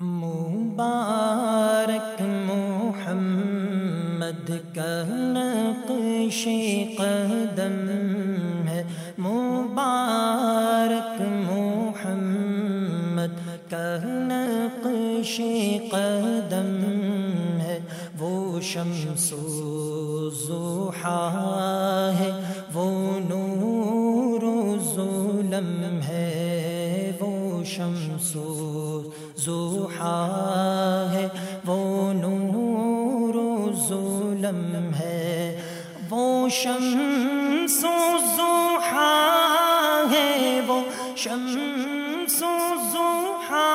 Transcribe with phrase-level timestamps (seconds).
[0.00, 6.48] مبارک محمد کا نقش
[6.98, 7.88] قدم
[8.68, 8.84] ہے۔
[9.18, 15.40] مبارک محمد کا نقش
[15.90, 16.84] قدم
[17.60, 17.78] ہے۔
[18.18, 22.30] وہ شمس و زحا ہے۔
[22.74, 28.87] وہ نور و ظلم ہے۔ وہ شمس و
[31.12, 31.28] ہے،
[31.66, 35.60] وہ نور و ظلم ہے۔
[36.10, 40.80] وہ شمس و زوحا ہے، وہ
[41.16, 43.68] شمس و زوحا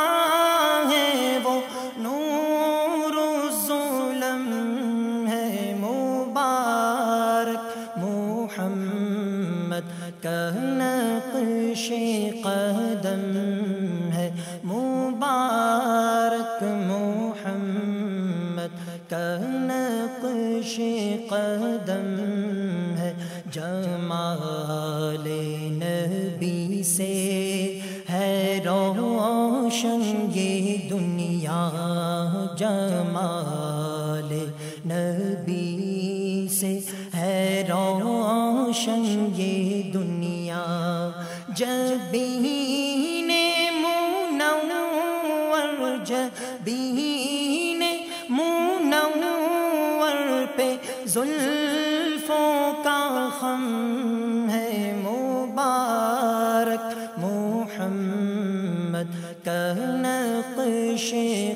[0.91, 1.61] ہے۔ وہ
[1.97, 11.91] نور و ظلم ہے۔ مبارک محمد کا نقش
[12.43, 13.52] قدم
[28.09, 30.01] ہے روشن
[30.33, 31.69] یہ دنیا
[32.57, 34.33] جمال
[34.85, 36.77] نبی سے
[37.13, 40.63] ہے روشن یہ دنیا
[41.57, 43.31] جب بین
[48.29, 50.73] منور پہ
[51.05, 54.02] زلفوں کا خم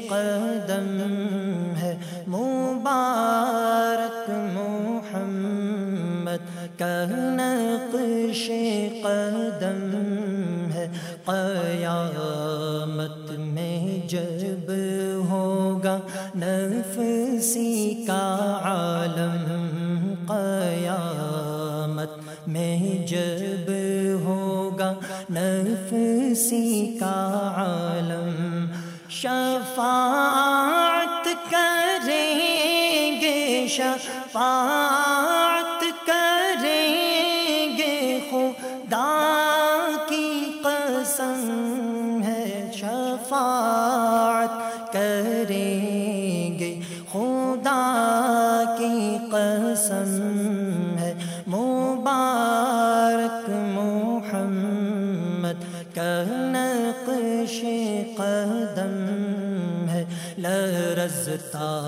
[0.10, 8.52] قدم ہے۔ مبارک محمد کا نقش
[9.04, 9.96] قدم
[10.74, 10.92] ہے۔
[11.26, 14.72] قیامت میں جب
[15.30, 16.00] ہوگا
[16.36, 19.54] نفسی کا عالم۔
[20.28, 23.72] قیامت میں جب
[24.26, 24.94] ہوگا
[25.30, 28.27] نفسی کا عالم۔
[29.22, 29.78] شفاعت
[31.52, 34.67] کریں گے شفاعت
[56.32, 57.66] نقش
[58.18, 60.06] قدم ہے۔
[60.38, 61.82] لرزتا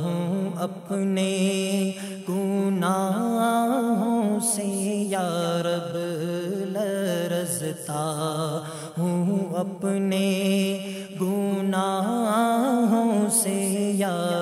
[0.00, 1.92] ہوں اپنے
[2.28, 5.96] گناہوں سے۔ یا رب،
[6.72, 8.60] لرزتا
[8.98, 10.78] ہوں اپنے
[11.20, 14.39] گناہوں سے۔ یا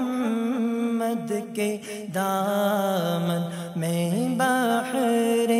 [0.00, 1.76] محمد کے
[2.14, 5.52] دامن میں باہر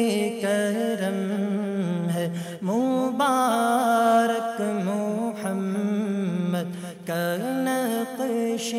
[0.43, 2.29] کرم ہے۔
[2.63, 8.75] مبارک محمد کا نقش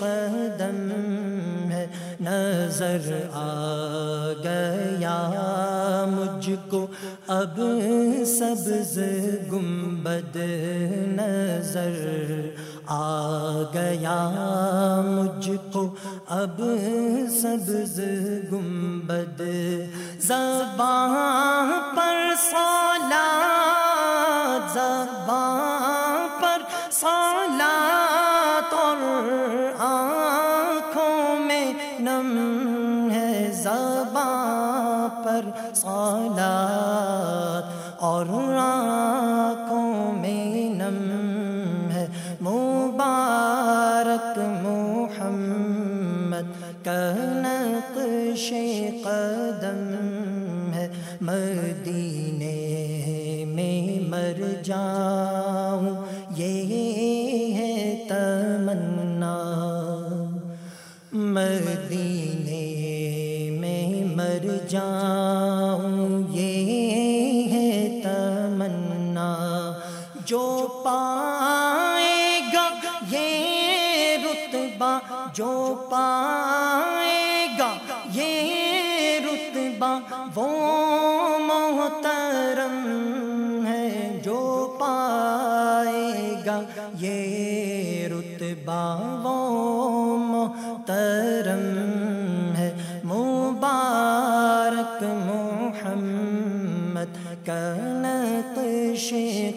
[0.00, 0.90] قدم
[1.70, 1.86] ہے۔
[2.20, 5.18] نظر آ گیا
[6.08, 6.86] مجھ کو
[7.26, 7.60] اب
[8.26, 8.98] سبز
[9.52, 10.36] گنبد
[11.06, 12.00] نظر
[12.90, 14.16] آ گیا
[15.06, 15.82] مجھ کو
[16.36, 16.60] اب
[17.32, 17.98] سبز
[18.52, 19.42] گنبد
[20.28, 22.77] زبان پر سا
[58.68, 59.36] تمنا
[61.12, 62.64] مدینے
[63.60, 69.72] میں مر جاؤں، یہ ہے تمنا۔
[70.26, 72.68] جو پائے گا،
[73.10, 74.98] یہ رتبہ۔
[75.34, 77.74] جو پائے گا،
[78.12, 78.50] یہ
[79.20, 80.00] رتبہ۔
[80.34, 82.86] وہ محترم
[83.66, 86.60] ہے جو پائے گا گا،
[86.98, 87.77] یہ
[88.68, 91.62] رتبہ وہ محترم
[92.56, 97.16] ہے۔ مبارک محمد
[97.46, 97.74] کا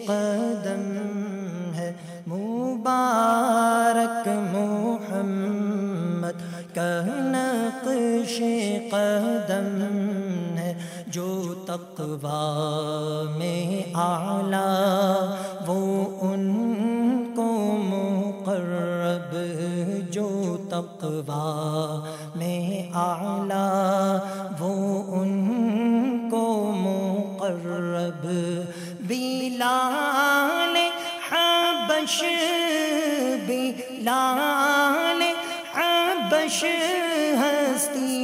[0.06, 1.92] قدم ہے۔
[2.26, 7.02] مبارک محمد کا
[8.90, 15.36] قدم ہے۔ جو تقوا میں اعلیٰ
[15.66, 16.71] وہ ان
[20.72, 22.00] تقوا
[22.36, 24.18] میں اعلیٰ
[24.60, 24.70] وہ
[25.16, 26.46] ان کو
[26.76, 28.24] مقرب
[29.00, 30.76] بلال
[31.28, 32.22] حبش
[33.46, 35.22] بلال
[35.74, 36.64] حبش
[37.40, 38.21] ہستی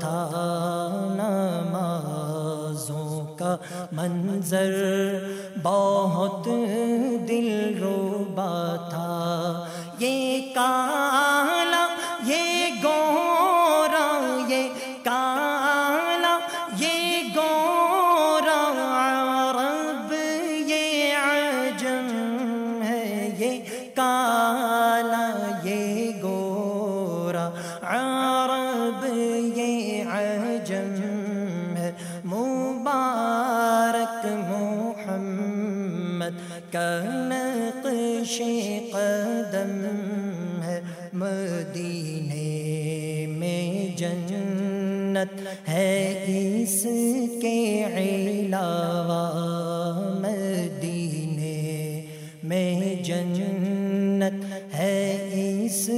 [0.00, 0.18] تھا
[1.14, 3.52] نمازوں کا
[3.92, 4.72] منظر
[5.62, 6.44] بہت
[7.28, 7.48] دل
[7.82, 8.54] روبا
[8.90, 9.47] تھا۔
[36.76, 38.42] نقش
[38.92, 40.80] قدم ہے
[41.12, 45.68] مدینے میں جنت.
[45.68, 46.86] ہے اس
[47.42, 52.00] کے علاوہ مدینے
[52.44, 54.74] میں جنت.
[54.74, 55.90] ہے اس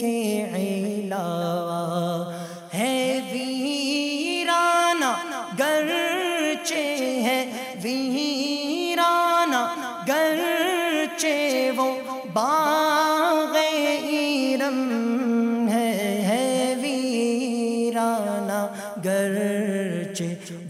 [0.00, 1.71] کے علاوہ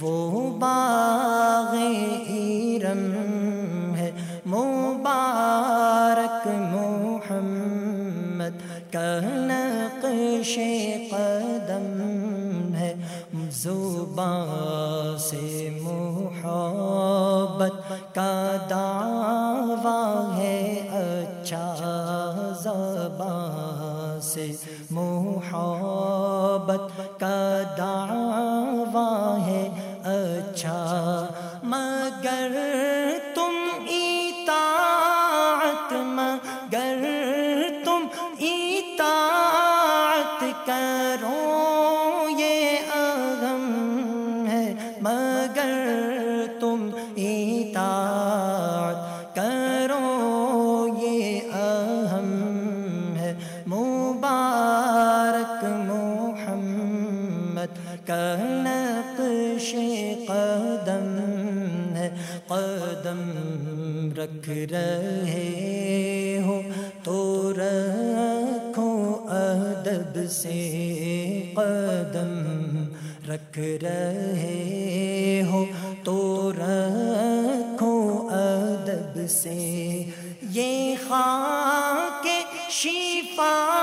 [0.00, 1.76] وہ باغ
[2.26, 4.10] ایرم ہے۔
[4.46, 10.58] مبارک محمد کا نقش
[11.10, 12.94] قدم ہے۔
[13.50, 16.91] زبان سے محبت
[64.82, 66.60] رہے ہو
[67.02, 68.90] تو رکھو
[69.30, 70.58] ادب سے
[71.56, 72.84] قدم
[73.28, 75.64] رکھ رہے ہو
[76.04, 77.94] تو رکھو
[78.32, 79.58] ادب سے
[80.50, 82.26] یہ خاک
[82.70, 83.81] شفا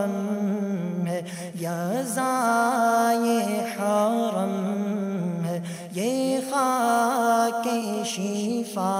[0.00, 1.20] حرم ہے
[1.54, 2.02] یا
[3.14, 5.60] یہ حرم ہے
[5.92, 7.68] یہ خاک
[8.04, 8.90] شفا